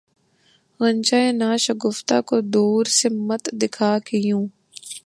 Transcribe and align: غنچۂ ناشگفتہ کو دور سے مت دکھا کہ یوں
غنچۂ 0.79 1.21
ناشگفتہ 1.41 2.17
کو 2.27 2.37
دور 2.53 2.85
سے 2.97 3.07
مت 3.27 3.43
دکھا 3.61 3.91
کہ 4.05 4.15
یوں 4.27 4.45